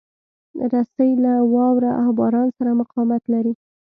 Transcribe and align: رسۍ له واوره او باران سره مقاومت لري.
رسۍ 0.73 1.11
له 1.23 1.33
واوره 1.53 1.91
او 2.03 2.09
باران 2.19 2.47
سره 2.57 2.71
مقاومت 2.81 3.23
لري. 3.33 3.53